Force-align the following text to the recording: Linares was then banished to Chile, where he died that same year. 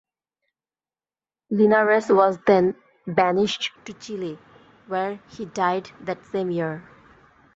Linares 1.51 2.09
was 2.09 2.39
then 2.47 2.73
banished 3.05 3.69
to 3.85 3.93
Chile, 3.93 4.39
where 4.87 5.19
he 5.29 5.45
died 5.45 5.91
that 6.01 6.25
same 6.25 6.49
year. 6.49 6.83